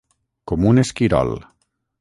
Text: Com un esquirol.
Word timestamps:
Com 0.51 0.65
un 0.71 0.83
esquirol. 0.85 1.37